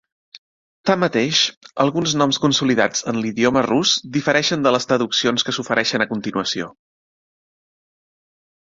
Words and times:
Tanmateix, 0.89 1.41
alguns 1.85 2.15
noms 2.21 2.39
consolidats 2.45 3.05
en 3.13 3.19
l'idioma 3.25 3.65
rus 3.69 3.93
difereixen 4.17 4.67
de 4.67 4.73
les 4.79 4.91
traduccions 4.95 5.49
que 5.51 5.57
s'ofereixen 5.61 6.09
a 6.09 6.11
continuació. 6.15 6.73